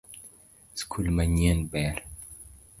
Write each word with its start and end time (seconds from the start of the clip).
Skul 0.81 1.07
manyien 1.15 1.59
ber 1.71 1.95